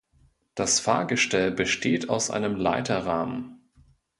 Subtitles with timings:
[0.55, 3.61] Das Fahrgestell besteht aus einem Leiterrahmen.